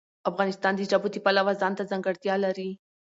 افغانستان 0.29 0.73
د 0.75 0.81
ژبو 0.89 1.07
د 1.11 1.15
پلوه 1.25 1.53
ځانته 1.61 1.83
ځانګړتیا 1.91 2.35
لري. 2.45 2.69